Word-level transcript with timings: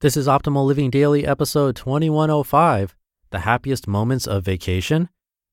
This 0.00 0.16
is 0.16 0.28
Optimal 0.28 0.64
Living 0.64 0.90
Daily, 0.90 1.26
episode 1.26 1.74
2105 1.74 2.94
The 3.30 3.40
Happiest 3.40 3.88
Moments 3.88 4.28
of 4.28 4.44
Vacation 4.44 5.08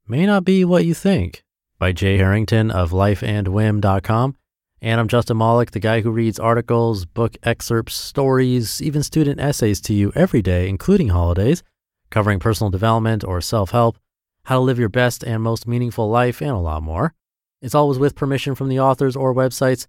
May 0.07 0.27
Not 0.27 0.45
Be 0.45 0.63
What 0.63 0.85
You 0.85 0.93
Think 0.93 1.43
by 1.79 1.91
Jay 1.91 2.17
Harrington 2.17 2.69
of 2.69 2.91
lifeandwhim.com. 2.91 4.35
And 4.83 4.99
I'm 5.01 5.07
Justin 5.07 5.37
Malik, 5.37 5.71
the 5.71 5.79
guy 5.79 6.01
who 6.01 6.11
reads 6.11 6.37
articles, 6.37 7.05
book 7.05 7.37
excerpts, 7.41 7.95
stories, 7.95 8.83
even 8.83 9.01
student 9.01 9.39
essays 9.39 9.81
to 9.81 9.95
you 9.95 10.11
every 10.13 10.43
day, 10.43 10.69
including 10.69 11.09
holidays, 11.09 11.63
covering 12.11 12.37
personal 12.37 12.69
development 12.69 13.23
or 13.23 13.41
self 13.41 13.71
help, 13.71 13.97
how 14.43 14.57
to 14.57 14.61
live 14.61 14.77
your 14.77 14.89
best 14.89 15.23
and 15.23 15.41
most 15.41 15.67
meaningful 15.67 16.07
life, 16.07 16.39
and 16.39 16.51
a 16.51 16.59
lot 16.59 16.83
more. 16.83 17.15
It's 17.63 17.73
always 17.73 17.97
with 17.97 18.13
permission 18.13 18.53
from 18.53 18.69
the 18.69 18.79
authors 18.79 19.15
or 19.15 19.33
websites. 19.33 19.87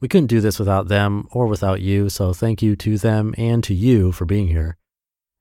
We 0.00 0.08
couldn't 0.08 0.26
do 0.26 0.40
this 0.40 0.58
without 0.58 0.88
them 0.88 1.26
or 1.30 1.46
without 1.46 1.80
you, 1.80 2.08
so 2.08 2.32
thank 2.32 2.62
you 2.62 2.76
to 2.76 2.98
them 2.98 3.34
and 3.38 3.64
to 3.64 3.74
you 3.74 4.12
for 4.12 4.24
being 4.24 4.48
here. 4.48 4.76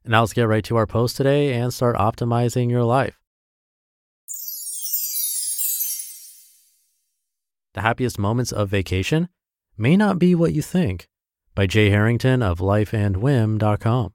And 0.03 0.11
now 0.11 0.21
let's 0.21 0.33
get 0.33 0.47
right 0.47 0.63
to 0.65 0.77
our 0.77 0.87
post 0.87 1.17
today 1.17 1.53
and 1.53 1.73
start 1.73 1.95
optimizing 1.97 2.69
your 2.69 2.83
life. 2.83 3.19
The 7.73 7.81
happiest 7.81 8.17
moments 8.17 8.53
of 8.53 8.69
vacation 8.69 9.27
may 9.77 9.97
not 9.97 10.17
be 10.17 10.33
what 10.33 10.53
you 10.53 10.61
think 10.61 11.09
by 11.53 11.67
Jay 11.67 11.89
Harrington 11.89 12.41
of 12.41 12.59
lifeandwhim.com. 12.59 14.13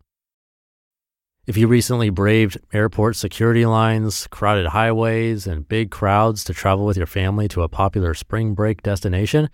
If 1.46 1.56
you 1.56 1.66
recently 1.66 2.10
braved 2.10 2.58
airport 2.72 3.16
security 3.16 3.66
lines, 3.66 4.26
crowded 4.28 4.68
highways, 4.68 5.46
and 5.46 5.68
big 5.68 5.90
crowds 5.90 6.44
to 6.44 6.54
travel 6.54 6.86
with 6.86 6.96
your 6.96 7.06
family 7.06 7.48
to 7.48 7.62
a 7.62 7.68
popular 7.68 8.14
spring 8.14 8.54
break 8.54 8.82
destination, 8.82 9.50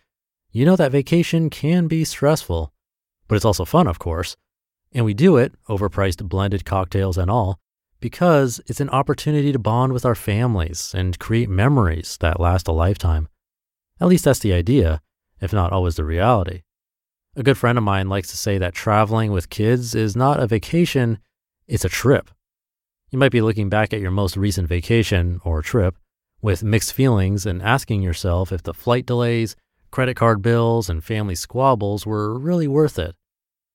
you 0.57 0.65
know 0.65 0.77
that 0.77 0.91
vacation 0.91 1.51
can 1.51 1.87
be 1.87 2.03
stressful, 2.03 2.73
but 3.29 3.35
it's 3.35 3.45
also 3.45 3.67
fun, 3.67 3.87
of 3.87 3.99
course. 3.99 4.37
And 4.91 5.05
we 5.05 5.13
do 5.13 5.37
it, 5.37 5.53
overpriced 5.69 6.27
blended 6.27 6.65
cocktails 6.65 7.19
and 7.19 7.31
all, 7.31 7.59
because 8.01 8.59
it's 8.67 8.81
an 8.81 8.89
opportunity 8.89 9.53
to 9.53 9.59
bond 9.59 9.93
with 9.93 10.07
our 10.07 10.15
families 10.15 10.95
and 10.97 11.19
create 11.19 11.51
memories 11.51 12.17
that 12.23 12.41
last 12.41 12.69
a 12.69 12.73
lifetime. 12.73 13.29
At 14.01 14.09
least 14.09 14.25
that's 14.25 14.39
the 14.39 14.55
idea, 14.55 15.03
if 15.43 15.53
not 15.53 15.73
always 15.73 15.97
the 15.97 16.05
reality. 16.05 16.63
A 17.37 17.43
good 17.43 17.59
friend 17.59 17.77
of 17.77 17.85
mine 17.85 18.09
likes 18.09 18.31
to 18.31 18.39
say 18.39 18.57
that 18.57 18.73
traveling 18.73 19.33
with 19.33 19.51
kids 19.51 19.95
is 19.95 20.17
not 20.17 20.41
a 20.41 20.47
vacation, 20.47 21.19
it's 21.67 21.85
a 21.85 21.91
trip. 21.91 22.31
You 23.11 23.19
might 23.19 23.31
be 23.31 23.43
looking 23.43 23.69
back 23.69 23.93
at 23.93 24.01
your 24.01 24.11
most 24.11 24.39
recent 24.39 24.69
vacation 24.69 25.39
or 25.45 25.61
trip 25.61 25.99
with 26.41 26.65
mixed 26.65 26.95
feelings 26.95 27.45
and 27.45 27.61
asking 27.61 28.01
yourself 28.01 28.53
if 28.53 28.63
the 28.63 28.73
flight 28.73 29.05
delays, 29.05 29.55
credit 29.91 30.17
card 30.17 30.43
bills, 30.43 30.89
and 30.89 31.03
family 31.03 31.35
squabbles 31.35 32.07
were 32.07 32.39
really 32.39 32.69
worth 32.69 32.99
it. 32.99 33.15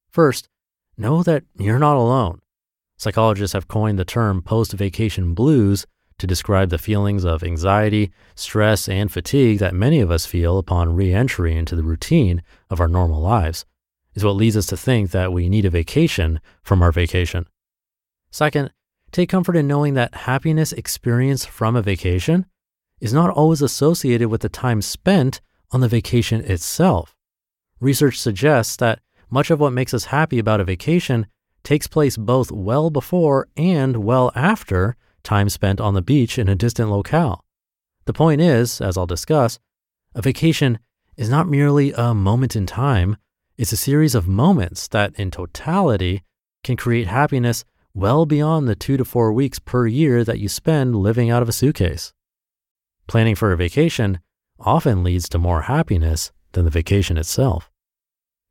First, 0.10 0.48
know 0.98 1.24
that 1.24 1.44
you're 1.58 1.80
not 1.80 1.98
alone. 1.98 2.42
Psychologists 2.98 3.54
have 3.54 3.68
coined 3.68 3.98
the 3.98 4.06
term 4.06 4.42
post 4.42 4.74
vacation 4.74 5.34
blues 5.34 5.86
to 6.20 6.28
describe 6.28 6.70
the 6.70 6.78
feelings 6.78 7.24
of 7.24 7.44
anxiety, 7.44 8.12
stress, 8.36 8.88
and 8.88 9.12
fatigue 9.12 9.58
that 9.58 9.74
many 9.74 10.00
of 10.00 10.12
us 10.12 10.28
feel 10.28 10.60
upon 10.60 10.96
re 10.96 11.12
entry 11.12 11.56
into 11.56 11.76
the 11.76 11.84
routine 11.84 12.44
of 12.70 12.80
our 12.80 12.88
normal 12.88 13.20
lives, 13.20 13.66
is 14.14 14.24
what 14.24 14.36
leads 14.36 14.56
us 14.56 14.68
to 14.68 14.78
think 14.78 15.10
that 15.10 15.34
we 15.34 15.50
need 15.50 15.66
a 15.66 15.70
vacation 15.70 16.40
from 16.62 16.84
our 16.84 16.92
vacation. 16.92 17.48
Second, 18.30 18.72
take 19.12 19.30
comfort 19.30 19.56
in 19.56 19.68
knowing 19.68 19.96
that 19.96 20.14
happiness 20.14 20.72
experienced 20.74 21.50
from 21.50 21.76
a 21.76 21.82
vacation 21.82 22.46
is 23.00 23.14
not 23.14 23.32
always 23.32 23.64
associated 23.64 24.28
with 24.28 24.42
the 24.42 24.50
time 24.50 24.82
spent 24.82 25.42
on 25.72 25.82
the 25.82 25.88
vacation 25.88 26.42
itself. 26.42 27.16
Research 27.80 28.20
suggests 28.20 28.76
that 28.78 29.00
much 29.30 29.50
of 29.50 29.60
what 29.60 29.74
makes 29.74 29.94
us 29.94 30.06
happy 30.06 30.40
about 30.40 30.60
a 30.60 30.66
vacation 30.66 31.28
takes 31.64 31.88
place 31.88 32.18
both 32.18 32.52
well 32.52 32.90
before 32.90 33.48
and 33.56 34.04
well 34.04 34.32
after 34.36 34.96
time 35.24 35.50
spent 35.50 35.80
on 35.80 35.94
the 35.94 36.02
beach 36.02 36.38
in 36.38 36.50
a 36.50 36.56
distant 36.56 36.90
locale. 36.90 37.44
The 38.06 38.14
point 38.14 38.42
is, 38.42 38.82
as 38.82 38.98
I'll 38.98 39.06
discuss, 39.06 39.60
a 40.16 40.22
vacation 40.22 40.80
is 41.18 41.30
not 41.30 41.48
merely 41.48 41.94
a 41.94 42.14
moment 42.14 42.56
in 42.56 42.66
time, 42.66 43.18
it's 43.58 43.72
a 43.72 43.78
series 43.78 44.16
of 44.16 44.28
moments 44.28 44.88
that, 44.88 45.14
in 45.20 45.30
totality, 45.30 46.24
can 46.64 46.76
create 46.76 47.08
happiness 47.08 47.64
well 47.94 48.26
beyond 48.26 48.68
the 48.68 48.76
two 48.76 48.98
to 48.98 49.06
four 49.06 49.32
weeks 49.32 49.60
per 49.60 49.86
year 49.86 50.24
that 50.24 50.40
you 50.40 50.50
spend 50.50 50.96
living 50.96 51.30
out 51.30 51.42
of 51.42 51.50
a 51.50 51.54
suitcase. 51.54 52.14
Planning 53.08 53.36
for 53.36 53.52
a 53.52 53.58
vacation 53.58 54.20
often 54.66 55.04
leads 55.04 55.28
to 55.30 55.38
more 55.38 55.64
happiness 55.64 56.32
than 56.54 56.66
the 56.66 56.72
vacation 56.72 57.18
itself. 57.18 57.70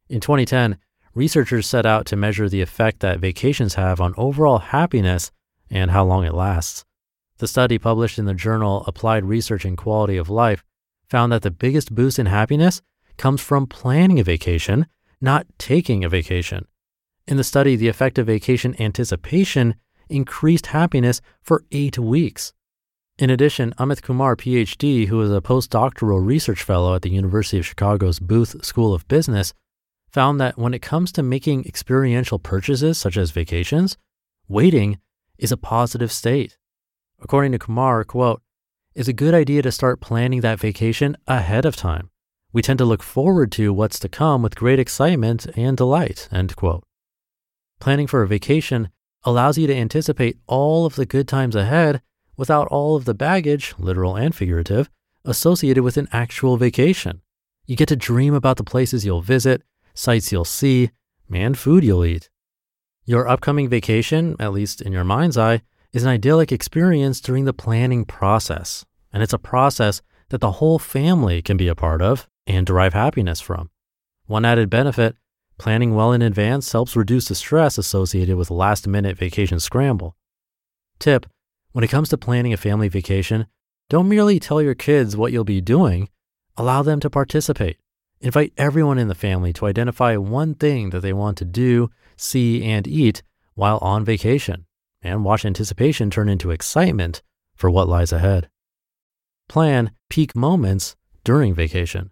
In 0.08 0.20
2010, 0.20 0.78
researchers 1.14 1.66
set 1.66 1.86
out 1.86 2.06
to 2.06 2.16
measure 2.16 2.48
the 2.48 2.62
effect 2.62 3.00
that 3.00 3.20
vacations 3.20 3.74
have 3.74 4.00
on 4.00 4.14
overall 4.16 4.58
happiness 4.58 5.30
and 5.70 5.90
how 5.90 6.04
long 6.04 6.24
it 6.24 6.34
lasts. 6.34 6.84
The 7.38 7.48
study 7.48 7.78
published 7.78 8.18
in 8.18 8.26
the 8.26 8.34
journal 8.34 8.84
Applied 8.86 9.24
Research 9.24 9.64
in 9.64 9.76
Quality 9.76 10.16
of 10.16 10.28
Life 10.28 10.64
found 11.08 11.32
that 11.32 11.42
the 11.42 11.50
biggest 11.50 11.94
boost 11.94 12.18
in 12.18 12.26
happiness 12.26 12.82
comes 13.16 13.40
from 13.40 13.66
planning 13.66 14.20
a 14.20 14.24
vacation, 14.24 14.86
not 15.20 15.46
taking 15.58 16.04
a 16.04 16.08
vacation. 16.08 16.66
In 17.26 17.36
the 17.36 17.44
study, 17.44 17.76
the 17.76 17.88
effect 17.88 18.18
of 18.18 18.26
vacation 18.26 18.74
anticipation 18.80 19.74
increased 20.08 20.66
happiness 20.66 21.20
for 21.42 21.64
eight 21.70 21.98
weeks. 21.98 22.52
In 23.20 23.28
addition, 23.28 23.74
Amit 23.78 24.00
Kumar, 24.00 24.34
PhD, 24.34 25.08
who 25.08 25.20
is 25.20 25.30
a 25.30 25.42
postdoctoral 25.42 26.24
research 26.24 26.62
fellow 26.62 26.94
at 26.94 27.02
the 27.02 27.10
University 27.10 27.58
of 27.58 27.66
Chicago's 27.66 28.18
Booth 28.18 28.64
School 28.64 28.94
of 28.94 29.06
Business, 29.08 29.52
found 30.10 30.40
that 30.40 30.56
when 30.56 30.72
it 30.72 30.80
comes 30.80 31.12
to 31.12 31.22
making 31.22 31.66
experiential 31.66 32.38
purchases 32.38 32.96
such 32.96 33.18
as 33.18 33.30
vacations, 33.30 33.98
waiting 34.48 35.00
is 35.36 35.52
a 35.52 35.58
positive 35.58 36.10
state. 36.10 36.56
According 37.20 37.52
to 37.52 37.58
Kumar, 37.58 38.04
quote, 38.04 38.40
it's 38.94 39.06
a 39.06 39.12
good 39.12 39.34
idea 39.34 39.60
to 39.60 39.70
start 39.70 40.00
planning 40.00 40.40
that 40.40 40.58
vacation 40.58 41.14
ahead 41.26 41.66
of 41.66 41.76
time. 41.76 42.08
We 42.54 42.62
tend 42.62 42.78
to 42.78 42.86
look 42.86 43.02
forward 43.02 43.52
to 43.52 43.70
what's 43.74 43.98
to 43.98 44.08
come 44.08 44.40
with 44.40 44.56
great 44.56 44.78
excitement 44.78 45.46
and 45.58 45.76
delight, 45.76 46.26
end 46.32 46.56
quote. 46.56 46.84
Planning 47.80 48.06
for 48.06 48.22
a 48.22 48.26
vacation 48.26 48.88
allows 49.24 49.58
you 49.58 49.66
to 49.66 49.76
anticipate 49.76 50.38
all 50.46 50.86
of 50.86 50.94
the 50.94 51.04
good 51.04 51.28
times 51.28 51.54
ahead 51.54 52.00
without 52.40 52.66
all 52.68 52.96
of 52.96 53.04
the 53.04 53.12
baggage, 53.12 53.74
literal 53.78 54.16
and 54.16 54.34
figurative, 54.34 54.88
associated 55.26 55.84
with 55.84 55.98
an 55.98 56.08
actual 56.10 56.56
vacation. 56.56 57.20
You 57.66 57.76
get 57.76 57.90
to 57.90 57.96
dream 57.96 58.32
about 58.32 58.56
the 58.56 58.64
places 58.64 59.04
you'll 59.04 59.20
visit, 59.20 59.62
sights 59.92 60.32
you'll 60.32 60.46
see, 60.46 60.90
and 61.30 61.58
food 61.58 61.84
you'll 61.84 62.06
eat. 62.06 62.30
Your 63.04 63.28
upcoming 63.28 63.68
vacation, 63.68 64.36
at 64.40 64.54
least 64.54 64.80
in 64.80 64.90
your 64.90 65.04
mind's 65.04 65.36
eye, 65.36 65.60
is 65.92 66.02
an 66.02 66.08
idyllic 66.08 66.50
experience 66.50 67.20
during 67.20 67.44
the 67.44 67.52
planning 67.52 68.06
process. 68.06 68.86
And 69.12 69.22
it's 69.22 69.34
a 69.34 69.38
process 69.38 70.00
that 70.30 70.40
the 70.40 70.52
whole 70.52 70.78
family 70.78 71.42
can 71.42 71.58
be 71.58 71.68
a 71.68 71.74
part 71.74 72.00
of 72.00 72.26
and 72.46 72.66
derive 72.66 72.94
happiness 72.94 73.42
from. 73.42 73.68
One 74.26 74.46
added 74.46 74.70
benefit 74.70 75.14
planning 75.58 75.94
well 75.94 76.12
in 76.12 76.22
advance 76.22 76.72
helps 76.72 76.96
reduce 76.96 77.28
the 77.28 77.34
stress 77.34 77.76
associated 77.76 78.36
with 78.36 78.50
last 78.50 78.88
minute 78.88 79.18
vacation 79.18 79.60
scramble. 79.60 80.16
Tip 80.98 81.26
when 81.72 81.84
it 81.84 81.90
comes 81.90 82.08
to 82.08 82.18
planning 82.18 82.52
a 82.52 82.56
family 82.56 82.88
vacation, 82.88 83.46
don't 83.88 84.08
merely 84.08 84.38
tell 84.38 84.60
your 84.62 84.74
kids 84.74 85.16
what 85.16 85.32
you'll 85.32 85.44
be 85.44 85.60
doing, 85.60 86.08
allow 86.56 86.82
them 86.82 87.00
to 87.00 87.10
participate. 87.10 87.78
Invite 88.20 88.52
everyone 88.56 88.98
in 88.98 89.08
the 89.08 89.14
family 89.14 89.52
to 89.54 89.66
identify 89.66 90.16
one 90.16 90.54
thing 90.54 90.90
that 90.90 91.00
they 91.00 91.12
want 91.12 91.38
to 91.38 91.44
do, 91.44 91.90
see, 92.16 92.62
and 92.62 92.86
eat 92.86 93.22
while 93.54 93.78
on 93.78 94.04
vacation. 94.04 94.66
and 95.02 95.24
watch 95.24 95.44
anticipation 95.44 96.10
turn 96.10 96.28
into 96.28 96.50
excitement 96.50 97.22
for 97.54 97.70
what 97.70 97.88
lies 97.88 98.12
ahead. 98.12 98.48
Plan 99.48 99.92
peak 100.08 100.36
moments 100.36 100.96
during 101.24 101.54
vacation. 101.54 102.10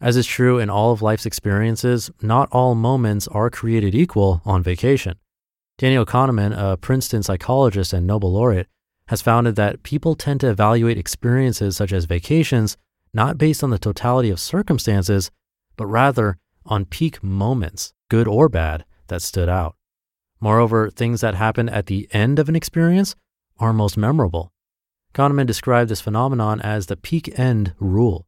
As 0.00 0.16
is 0.16 0.26
true 0.26 0.58
in 0.58 0.68
all 0.68 0.92
of 0.92 1.00
life's 1.00 1.24
experiences, 1.24 2.10
not 2.20 2.50
all 2.52 2.74
moments 2.74 3.26
are 3.28 3.48
created 3.48 3.94
equal 3.94 4.42
on 4.44 4.62
vacation. 4.62 5.16
Daniel 5.78 6.06
Kahneman, 6.06 6.54
a 6.56 6.78
Princeton 6.78 7.22
psychologist 7.22 7.92
and 7.92 8.06
Nobel 8.06 8.32
laureate, 8.32 8.68
has 9.08 9.20
founded 9.20 9.56
that 9.56 9.82
people 9.82 10.14
tend 10.14 10.40
to 10.40 10.48
evaluate 10.48 10.96
experiences 10.96 11.76
such 11.76 11.92
as 11.92 12.06
vacations 12.06 12.76
not 13.12 13.36
based 13.36 13.62
on 13.62 13.70
the 13.70 13.78
totality 13.78 14.30
of 14.30 14.40
circumstances, 14.40 15.30
but 15.76 15.86
rather 15.86 16.38
on 16.64 16.86
peak 16.86 17.22
moments, 17.22 17.92
good 18.08 18.26
or 18.26 18.48
bad, 18.48 18.84
that 19.08 19.22
stood 19.22 19.48
out. 19.48 19.76
Moreover, 20.40 20.90
things 20.90 21.20
that 21.20 21.34
happen 21.34 21.68
at 21.68 21.86
the 21.86 22.08
end 22.10 22.38
of 22.38 22.48
an 22.48 22.56
experience 22.56 23.14
are 23.58 23.72
most 23.72 23.96
memorable. 23.96 24.52
Kahneman 25.14 25.46
described 25.46 25.90
this 25.90 26.00
phenomenon 26.00 26.60
as 26.60 26.86
the 26.86 26.96
peak 26.96 27.38
end 27.38 27.74
rule. 27.78 28.26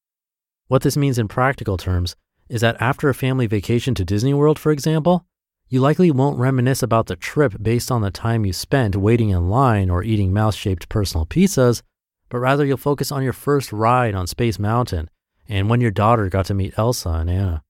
What 0.68 0.82
this 0.82 0.96
means 0.96 1.18
in 1.18 1.28
practical 1.28 1.76
terms 1.76 2.14
is 2.48 2.60
that 2.60 2.80
after 2.80 3.08
a 3.08 3.14
family 3.14 3.46
vacation 3.46 3.94
to 3.94 4.04
Disney 4.04 4.32
World, 4.32 4.58
for 4.58 4.70
example, 4.70 5.26
you 5.68 5.80
likely 5.80 6.10
won't 6.10 6.38
reminisce 6.38 6.82
about 6.82 7.06
the 7.06 7.16
trip 7.16 7.54
based 7.60 7.90
on 7.90 8.00
the 8.00 8.10
time 8.10 8.46
you 8.46 8.52
spent 8.52 8.96
waiting 8.96 9.30
in 9.30 9.50
line 9.50 9.90
or 9.90 10.02
eating 10.02 10.32
mouse 10.32 10.54
shaped 10.54 10.88
personal 10.88 11.26
pizzas, 11.26 11.82
but 12.30 12.38
rather 12.38 12.64
you'll 12.64 12.76
focus 12.76 13.12
on 13.12 13.22
your 13.22 13.32
first 13.32 13.72
ride 13.72 14.14
on 14.14 14.26
Space 14.26 14.58
Mountain 14.58 15.10
and 15.48 15.68
when 15.68 15.80
your 15.80 15.90
daughter 15.90 16.28
got 16.28 16.46
to 16.46 16.54
meet 16.54 16.78
Elsa 16.78 17.10
and 17.10 17.30
Anna. 17.30 17.62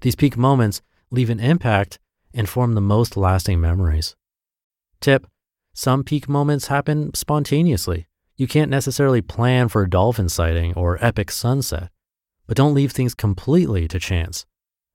These 0.00 0.16
peak 0.16 0.36
moments 0.36 0.82
leave 1.10 1.30
an 1.30 1.40
impact 1.40 1.98
and 2.32 2.48
form 2.48 2.74
the 2.74 2.80
most 2.80 3.16
lasting 3.16 3.60
memories. 3.60 4.16
Tip 5.00 5.26
Some 5.74 6.02
peak 6.02 6.28
moments 6.28 6.68
happen 6.68 7.12
spontaneously. 7.14 8.06
You 8.36 8.46
can't 8.46 8.70
necessarily 8.70 9.22
plan 9.22 9.68
for 9.68 9.82
a 9.82 9.90
dolphin 9.90 10.28
sighting 10.28 10.74
or 10.74 11.02
epic 11.04 11.30
sunset, 11.30 11.90
but 12.46 12.56
don't 12.56 12.74
leave 12.74 12.92
things 12.92 13.14
completely 13.14 13.86
to 13.88 13.98
chance. 13.98 14.44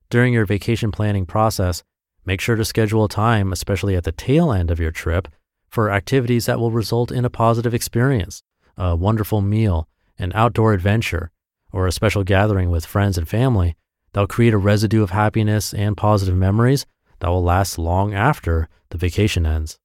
During 0.09 0.33
your 0.33 0.45
vacation 0.45 0.91
planning 0.91 1.25
process, 1.25 1.83
make 2.29 2.39
sure 2.39 2.55
to 2.55 2.63
schedule 2.63 3.07
time, 3.07 3.51
especially 3.51 3.95
at 3.95 4.03
the 4.03 4.11
tail 4.11 4.51
end 4.51 4.69
of 4.69 4.79
your 4.79 4.91
trip, 4.91 5.27
for 5.67 5.89
activities 5.89 6.45
that 6.45 6.59
will 6.59 6.69
result 6.69 7.11
in 7.11 7.25
a 7.25 7.29
positive 7.29 7.73
experience, 7.73 8.43
a 8.77 8.95
wonderful 8.95 9.41
meal, 9.41 9.87
an 10.19 10.31
outdoor 10.35 10.73
adventure, 10.73 11.31
or 11.71 11.87
a 11.87 11.91
special 11.91 12.23
gathering 12.23 12.69
with 12.69 12.85
friends 12.85 13.17
and 13.17 13.27
family 13.27 13.75
that 14.13 14.19
will 14.19 14.27
create 14.27 14.53
a 14.53 14.59
residue 14.59 15.01
of 15.01 15.09
happiness 15.09 15.73
and 15.73 15.97
positive 15.97 16.35
memories 16.35 16.85
that 17.17 17.29
will 17.29 17.41
last 17.41 17.79
long 17.79 18.13
after 18.13 18.69
the 18.91 18.97
vacation 18.99 19.47
ends. 19.47 19.79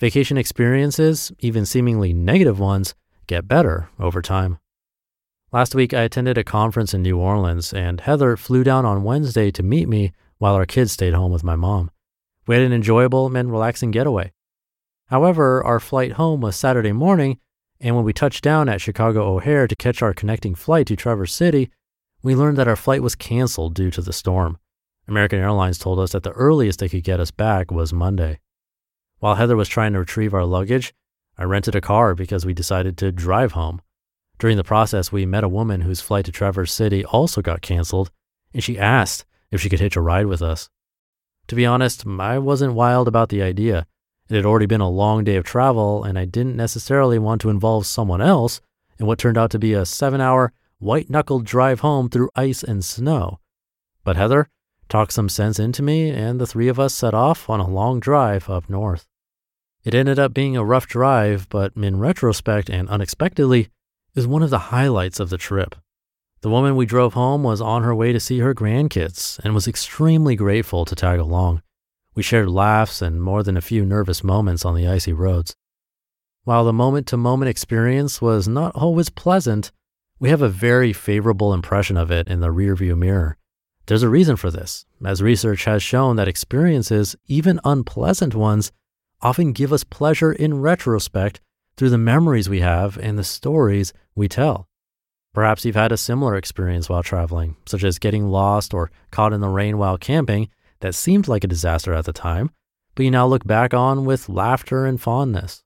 Vacation 0.00 0.36
experiences, 0.36 1.30
even 1.38 1.64
seemingly 1.64 2.12
negative 2.12 2.58
ones, 2.58 2.96
get 3.28 3.46
better 3.46 3.88
over 4.00 4.20
time. 4.20 4.58
Last 5.52 5.72
week, 5.72 5.94
I 5.94 6.02
attended 6.02 6.36
a 6.36 6.42
conference 6.42 6.94
in 6.94 7.02
New 7.02 7.16
Orleans, 7.16 7.72
and 7.72 8.00
Heather 8.00 8.36
flew 8.36 8.64
down 8.64 8.84
on 8.84 9.04
Wednesday 9.04 9.52
to 9.52 9.62
meet 9.62 9.88
me 9.88 10.12
while 10.44 10.56
our 10.56 10.66
kids 10.66 10.92
stayed 10.92 11.14
home 11.14 11.32
with 11.32 11.42
my 11.42 11.56
mom. 11.56 11.90
We 12.46 12.54
had 12.54 12.64
an 12.64 12.74
enjoyable 12.74 13.34
and 13.34 13.50
relaxing 13.50 13.90
getaway. 13.92 14.30
However, 15.06 15.64
our 15.64 15.80
flight 15.80 16.12
home 16.12 16.42
was 16.42 16.54
Saturday 16.54 16.92
morning, 16.92 17.38
and 17.80 17.96
when 17.96 18.04
we 18.04 18.12
touched 18.12 18.44
down 18.44 18.68
at 18.68 18.82
Chicago 18.82 19.22
O'Hare 19.22 19.66
to 19.66 19.74
catch 19.74 20.02
our 20.02 20.12
connecting 20.12 20.54
flight 20.54 20.86
to 20.88 20.96
Traverse 20.96 21.32
City, 21.32 21.70
we 22.22 22.34
learned 22.34 22.58
that 22.58 22.68
our 22.68 22.76
flight 22.76 23.02
was 23.02 23.14
canceled 23.14 23.72
due 23.72 23.90
to 23.92 24.02
the 24.02 24.12
storm. 24.12 24.58
American 25.08 25.38
Airlines 25.38 25.78
told 25.78 25.98
us 25.98 26.12
that 26.12 26.24
the 26.24 26.32
earliest 26.32 26.78
they 26.78 26.90
could 26.90 27.04
get 27.04 27.20
us 27.20 27.30
back 27.30 27.70
was 27.70 27.94
Monday. 27.94 28.38
While 29.20 29.36
Heather 29.36 29.56
was 29.56 29.70
trying 29.70 29.94
to 29.94 30.00
retrieve 30.00 30.34
our 30.34 30.44
luggage, 30.44 30.92
I 31.38 31.44
rented 31.44 31.74
a 31.74 31.80
car 31.80 32.14
because 32.14 32.44
we 32.44 32.52
decided 32.52 32.98
to 32.98 33.12
drive 33.12 33.52
home. 33.52 33.80
During 34.38 34.58
the 34.58 34.62
process, 34.62 35.10
we 35.10 35.24
met 35.24 35.42
a 35.42 35.48
woman 35.48 35.80
whose 35.80 36.02
flight 36.02 36.26
to 36.26 36.32
Traverse 36.32 36.74
City 36.74 37.02
also 37.02 37.40
got 37.40 37.62
canceled, 37.62 38.10
and 38.52 38.62
she 38.62 38.78
asked 38.78 39.24
if 39.50 39.60
she 39.60 39.68
could 39.68 39.80
hitch 39.80 39.96
a 39.96 40.00
ride 40.00 40.26
with 40.26 40.42
us. 40.42 40.68
To 41.48 41.54
be 41.54 41.66
honest, 41.66 42.06
I 42.06 42.38
wasn't 42.38 42.74
wild 42.74 43.08
about 43.08 43.28
the 43.28 43.42
idea. 43.42 43.86
It 44.28 44.36
had 44.36 44.46
already 44.46 44.66
been 44.66 44.80
a 44.80 44.88
long 44.88 45.24
day 45.24 45.36
of 45.36 45.44
travel, 45.44 46.04
and 46.04 46.18
I 46.18 46.24
didn't 46.24 46.56
necessarily 46.56 47.18
want 47.18 47.40
to 47.42 47.50
involve 47.50 47.86
someone 47.86 48.22
else 48.22 48.60
in 48.98 49.06
what 49.06 49.18
turned 49.18 49.36
out 49.36 49.50
to 49.50 49.58
be 49.58 49.74
a 49.74 49.84
seven 49.84 50.20
hour, 50.20 50.52
white 50.78 51.10
knuckled 51.10 51.44
drive 51.44 51.80
home 51.80 52.08
through 52.08 52.30
ice 52.34 52.62
and 52.62 52.84
snow. 52.84 53.40
But 54.02 54.16
Heather, 54.16 54.48
talked 54.88 55.12
some 55.12 55.28
sense 55.28 55.58
into 55.58 55.82
me, 55.82 56.10
and 56.10 56.40
the 56.40 56.46
three 56.46 56.68
of 56.68 56.80
us 56.80 56.94
set 56.94 57.14
off 57.14 57.50
on 57.50 57.60
a 57.60 57.68
long 57.68 58.00
drive 58.00 58.48
up 58.48 58.70
north. 58.70 59.06
It 59.84 59.94
ended 59.94 60.18
up 60.18 60.32
being 60.32 60.56
a 60.56 60.64
rough 60.64 60.86
drive, 60.86 61.48
but 61.50 61.72
in 61.76 61.98
retrospect 61.98 62.70
and 62.70 62.88
unexpectedly, 62.88 63.68
is 64.14 64.26
one 64.26 64.42
of 64.42 64.50
the 64.50 64.70
highlights 64.70 65.20
of 65.20 65.28
the 65.28 65.36
trip. 65.36 65.74
The 66.44 66.50
woman 66.50 66.76
we 66.76 66.84
drove 66.84 67.14
home 67.14 67.42
was 67.42 67.62
on 67.62 67.84
her 67.84 67.94
way 67.94 68.12
to 68.12 68.20
see 68.20 68.40
her 68.40 68.54
grandkids 68.54 69.38
and 69.42 69.54
was 69.54 69.66
extremely 69.66 70.36
grateful 70.36 70.84
to 70.84 70.94
tag 70.94 71.18
along. 71.18 71.62
We 72.14 72.22
shared 72.22 72.50
laughs 72.50 73.00
and 73.00 73.22
more 73.22 73.42
than 73.42 73.56
a 73.56 73.62
few 73.62 73.82
nervous 73.82 74.22
moments 74.22 74.62
on 74.62 74.74
the 74.74 74.86
icy 74.86 75.14
roads. 75.14 75.56
While 76.42 76.66
the 76.66 76.72
moment 76.74 77.06
to 77.06 77.16
moment 77.16 77.48
experience 77.48 78.20
was 78.20 78.46
not 78.46 78.74
always 78.74 79.08
pleasant, 79.08 79.72
we 80.18 80.28
have 80.28 80.42
a 80.42 80.50
very 80.50 80.92
favorable 80.92 81.54
impression 81.54 81.96
of 81.96 82.10
it 82.10 82.28
in 82.28 82.40
the 82.40 82.48
rearview 82.48 82.94
mirror. 82.94 83.38
There's 83.86 84.02
a 84.02 84.10
reason 84.10 84.36
for 84.36 84.50
this, 84.50 84.84
as 85.02 85.22
research 85.22 85.64
has 85.64 85.82
shown 85.82 86.16
that 86.16 86.28
experiences, 86.28 87.16
even 87.26 87.58
unpleasant 87.64 88.34
ones, 88.34 88.70
often 89.22 89.52
give 89.52 89.72
us 89.72 89.82
pleasure 89.82 90.30
in 90.30 90.60
retrospect 90.60 91.40
through 91.78 91.88
the 91.88 91.96
memories 91.96 92.50
we 92.50 92.60
have 92.60 92.98
and 92.98 93.18
the 93.18 93.24
stories 93.24 93.94
we 94.14 94.28
tell. 94.28 94.68
Perhaps 95.34 95.64
you've 95.64 95.74
had 95.74 95.90
a 95.90 95.96
similar 95.96 96.36
experience 96.36 96.88
while 96.88 97.02
traveling, 97.02 97.56
such 97.66 97.82
as 97.82 97.98
getting 97.98 98.28
lost 98.28 98.72
or 98.72 98.92
caught 99.10 99.32
in 99.32 99.40
the 99.40 99.48
rain 99.48 99.76
while 99.76 99.98
camping 99.98 100.48
that 100.80 100.94
seemed 100.94 101.26
like 101.26 101.42
a 101.42 101.48
disaster 101.48 101.92
at 101.92 102.04
the 102.04 102.12
time, 102.12 102.50
but 102.94 103.02
you 103.02 103.10
now 103.10 103.26
look 103.26 103.44
back 103.44 103.74
on 103.74 104.04
with 104.04 104.28
laughter 104.28 104.86
and 104.86 105.00
fondness. 105.00 105.64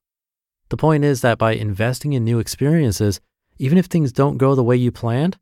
The 0.69 0.77
point 0.77 1.03
is 1.03 1.21
that 1.21 1.37
by 1.37 1.53
investing 1.53 2.13
in 2.13 2.23
new 2.23 2.39
experiences, 2.39 3.21
even 3.59 3.77
if 3.77 3.85
things 3.85 4.11
don't 4.11 4.37
go 4.37 4.55
the 4.55 4.63
way 4.63 4.75
you 4.75 4.91
planned, 4.91 5.37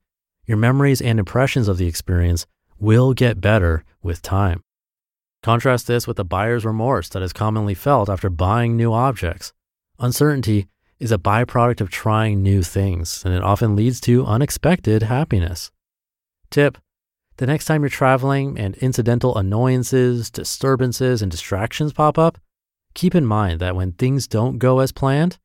your 0.45 0.57
memories 0.57 1.01
and 1.01 1.19
impressions 1.19 1.69
of 1.69 1.77
the 1.77 1.88
experience 1.88 2.45
will 2.80 3.13
get 3.13 3.39
better 3.39 3.85
with 4.01 4.21
time. 4.21 4.62
Contrast 5.41 5.88
this 5.88 6.06
with 6.06 6.18
the 6.18 6.25
buyer's 6.25 6.65
remorse 6.65 7.07
that 7.09 7.21
is 7.21 7.31
commonly 7.31 7.73
felt 7.73 8.09
after 8.09 8.30
buying 8.30 8.75
new 8.75 8.91
objects. 8.91 9.53
Uncertainty 10.00 10.68
is 10.99 11.11
a 11.11 11.18
byproduct 11.18 11.81
of 11.81 11.89
trying 11.89 12.42
new 12.42 12.63
things, 12.63 13.23
and 13.23 13.33
it 13.33 13.44
often 13.44 13.75
leads 13.75 14.01
to 14.01 14.25
unexpected 14.25 15.04
happiness. 15.04 15.71
Tip 16.49 16.77
The 17.37 17.45
next 17.45 17.66
time 17.66 17.83
you're 17.83 17.89
traveling 17.89 18.57
and 18.57 18.75
incidental 18.77 19.37
annoyances, 19.37 20.31
disturbances, 20.31 21.21
and 21.21 21.31
distractions 21.31 21.94
pop 21.94 22.18
up, 22.18 22.39
keep 22.95 23.13
in 23.13 23.25
mind 23.25 23.59
that 23.59 23.75
when 23.75 23.92
things 23.92 24.27
don't 24.27 24.57
go 24.57 24.80
as 24.80 24.92
planned, 24.92 25.37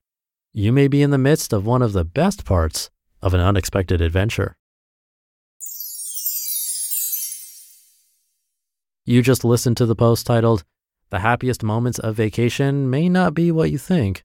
you 0.54 0.72
may 0.72 0.88
be 0.88 1.02
in 1.02 1.10
the 1.10 1.18
midst 1.18 1.52
of 1.52 1.66
one 1.66 1.82
of 1.82 1.92
the 1.92 2.04
best 2.04 2.44
parts 2.44 2.90
of 3.20 3.34
an 3.34 3.40
unexpected 3.40 4.00
adventure. 4.00 4.56
You 9.04 9.20
just 9.20 9.44
listened 9.44 9.76
to 9.78 9.86
the 9.86 9.96
post 9.96 10.26
titled, 10.26 10.64
The 11.10 11.18
Happiest 11.18 11.62
Moments 11.62 11.98
of 11.98 12.14
Vacation 12.14 12.88
May 12.88 13.08
Not 13.08 13.34
Be 13.34 13.50
What 13.50 13.70
You 13.70 13.78
Think 13.78 14.24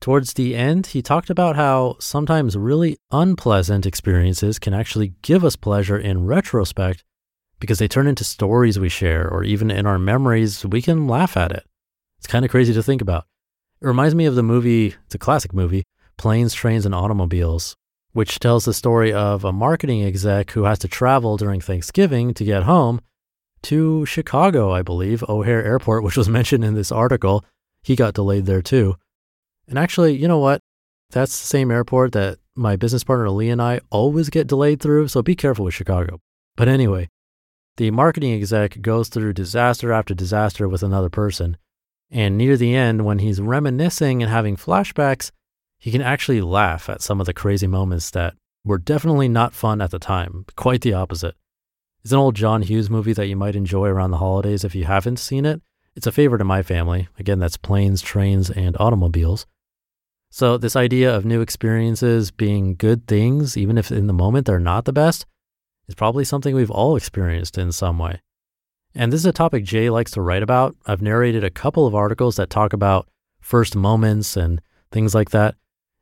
Towards 0.00 0.32
the 0.32 0.56
end, 0.56 0.86
he 0.88 1.02
talked 1.02 1.28
about 1.28 1.56
how 1.56 1.96
sometimes 2.00 2.56
really 2.56 2.96
unpleasant 3.10 3.84
experiences 3.84 4.58
can 4.58 4.72
actually 4.72 5.12
give 5.20 5.44
us 5.44 5.56
pleasure 5.56 5.98
in 5.98 6.26
retrospect 6.26 7.04
because 7.60 7.78
they 7.78 7.88
turn 7.88 8.06
into 8.06 8.24
stories 8.24 8.78
we 8.78 8.88
share, 8.88 9.28
or 9.28 9.44
even 9.44 9.70
in 9.70 9.84
our 9.84 9.98
memories, 9.98 10.64
we 10.64 10.80
can 10.80 11.06
laugh 11.06 11.36
at 11.36 11.52
it. 11.52 11.64
It's 12.16 12.26
kind 12.26 12.46
of 12.46 12.50
crazy 12.50 12.72
to 12.72 12.82
think 12.82 13.02
about. 13.02 13.26
It 13.82 13.86
reminds 13.86 14.14
me 14.14 14.24
of 14.24 14.34
the 14.34 14.42
movie, 14.42 14.94
it's 15.04 15.14
a 15.14 15.18
classic 15.18 15.52
movie, 15.52 15.84
Planes, 16.16 16.54
Trains, 16.54 16.86
and 16.86 16.94
Automobiles, 16.94 17.76
which 18.12 18.40
tells 18.40 18.64
the 18.64 18.72
story 18.72 19.12
of 19.12 19.44
a 19.44 19.52
marketing 19.52 20.02
exec 20.02 20.52
who 20.52 20.64
has 20.64 20.78
to 20.78 20.88
travel 20.88 21.36
during 21.36 21.60
Thanksgiving 21.60 22.32
to 22.34 22.44
get 22.44 22.62
home 22.62 23.00
to 23.62 24.06
Chicago, 24.06 24.72
I 24.72 24.80
believe, 24.80 25.22
O'Hare 25.28 25.62
Airport, 25.62 26.02
which 26.04 26.16
was 26.16 26.28
mentioned 26.30 26.64
in 26.64 26.72
this 26.72 26.90
article. 26.90 27.44
He 27.82 27.96
got 27.96 28.14
delayed 28.14 28.46
there 28.46 28.62
too. 28.62 28.96
And 29.70 29.78
actually, 29.78 30.16
you 30.16 30.28
know 30.28 30.38
what? 30.38 30.60
That's 31.10 31.38
the 31.40 31.46
same 31.46 31.70
airport 31.70 32.12
that 32.12 32.38
my 32.56 32.76
business 32.76 33.04
partner 33.04 33.30
Lee 33.30 33.48
and 33.48 33.62
I 33.62 33.80
always 33.90 34.28
get 34.28 34.48
delayed 34.48 34.80
through, 34.80 35.08
so 35.08 35.22
be 35.22 35.36
careful 35.36 35.64
with 35.64 35.74
Chicago. 35.74 36.20
But 36.56 36.68
anyway, 36.68 37.08
the 37.76 37.90
marketing 37.92 38.34
exec 38.34 38.82
goes 38.82 39.08
through 39.08 39.32
disaster 39.32 39.92
after 39.92 40.12
disaster 40.12 40.68
with 40.68 40.82
another 40.82 41.08
person. 41.08 41.56
And 42.10 42.36
near 42.36 42.56
the 42.56 42.74
end, 42.74 43.04
when 43.04 43.20
he's 43.20 43.40
reminiscing 43.40 44.22
and 44.22 44.30
having 44.30 44.56
flashbacks, 44.56 45.30
he 45.78 45.92
can 45.92 46.02
actually 46.02 46.40
laugh 46.40 46.88
at 46.88 47.00
some 47.00 47.20
of 47.20 47.26
the 47.26 47.32
crazy 47.32 47.68
moments 47.68 48.10
that 48.10 48.34
were 48.64 48.76
definitely 48.76 49.28
not 49.28 49.54
fun 49.54 49.80
at 49.80 49.92
the 49.92 49.98
time, 50.00 50.44
quite 50.56 50.82
the 50.82 50.92
opposite. 50.92 51.36
It's 52.02 52.12
an 52.12 52.18
old 52.18 52.34
John 52.34 52.62
Hughes 52.62 52.90
movie 52.90 53.12
that 53.12 53.28
you 53.28 53.36
might 53.36 53.56
enjoy 53.56 53.86
around 53.86 54.10
the 54.10 54.18
holidays 54.18 54.64
if 54.64 54.74
you 54.74 54.84
haven't 54.84 55.18
seen 55.18 55.46
it. 55.46 55.62
It's 55.94 56.06
a 56.06 56.12
favorite 56.12 56.40
in 56.40 56.46
my 56.46 56.62
family. 56.62 57.08
Again, 57.18 57.38
that's 57.38 57.56
planes, 57.56 58.02
trains, 58.02 58.50
and 58.50 58.76
automobiles. 58.78 59.46
So, 60.32 60.56
this 60.56 60.76
idea 60.76 61.14
of 61.14 61.24
new 61.24 61.40
experiences 61.40 62.30
being 62.30 62.76
good 62.76 63.08
things, 63.08 63.56
even 63.56 63.76
if 63.76 63.90
in 63.90 64.06
the 64.06 64.12
moment 64.12 64.46
they're 64.46 64.60
not 64.60 64.84
the 64.84 64.92
best, 64.92 65.26
is 65.88 65.96
probably 65.96 66.24
something 66.24 66.54
we've 66.54 66.70
all 66.70 66.94
experienced 66.94 67.58
in 67.58 67.72
some 67.72 67.98
way. 67.98 68.20
And 68.94 69.12
this 69.12 69.20
is 69.20 69.26
a 69.26 69.32
topic 69.32 69.64
Jay 69.64 69.90
likes 69.90 70.12
to 70.12 70.22
write 70.22 70.44
about. 70.44 70.76
I've 70.86 71.02
narrated 71.02 71.42
a 71.42 71.50
couple 71.50 71.84
of 71.84 71.96
articles 71.96 72.36
that 72.36 72.48
talk 72.48 72.72
about 72.72 73.08
first 73.40 73.74
moments 73.74 74.36
and 74.36 74.60
things 74.92 75.16
like 75.16 75.30
that. 75.30 75.56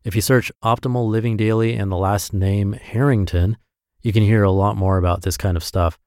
If 0.04 0.14
you 0.14 0.20
search 0.20 0.52
Optimal 0.62 1.08
Living 1.08 1.38
Daily 1.38 1.74
and 1.74 1.90
the 1.90 1.96
last 1.96 2.34
name 2.34 2.74
Harrington, 2.74 3.56
you 4.02 4.12
can 4.12 4.22
hear 4.22 4.42
a 4.42 4.50
lot 4.50 4.76
more 4.76 4.98
about 4.98 5.22
this 5.22 5.38
kind 5.38 5.56
of 5.56 5.64
stuff. 5.64 5.98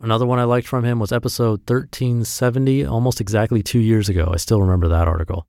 Another 0.00 0.26
one 0.26 0.38
I 0.38 0.44
liked 0.44 0.66
from 0.66 0.84
him 0.84 0.98
was 0.98 1.12
episode 1.12 1.60
1370, 1.68 2.84
almost 2.84 3.20
exactly 3.20 3.62
two 3.62 3.80
years 3.80 4.08
ago. 4.08 4.30
I 4.32 4.38
still 4.38 4.60
remember 4.60 4.88
that 4.88 5.08
article. 5.08 5.46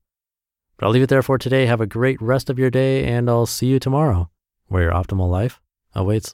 But 0.81 0.88
I'll 0.88 0.93
leave 0.93 1.03
it 1.03 1.09
there 1.09 1.21
for 1.21 1.38
today. 1.38 1.67
Have 1.67 1.79
a 1.79 1.85
great 1.85 2.19
rest 2.19 2.50
of 2.50 2.57
your 2.57 2.71
day, 2.71 3.05
and 3.05 3.29
I'll 3.29 3.45
see 3.45 3.67
you 3.67 3.77
tomorrow, 3.77 4.31
where 4.67 4.81
your 4.81 4.91
optimal 4.91 5.29
life 5.29 5.61
awaits. 5.93 6.33